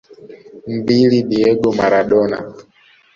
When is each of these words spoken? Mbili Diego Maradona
Mbili 0.77 1.17
Diego 1.29 1.67
Maradona 1.77 2.37